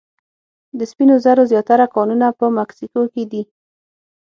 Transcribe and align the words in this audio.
د 0.77 0.79
سپینو 0.91 1.15
زرو 1.25 1.43
زیاتره 1.51 1.85
کانونه 1.95 2.27
په 2.39 2.45
مکسیکو 2.57 3.01
کې 3.13 3.23
دي. 3.31 3.43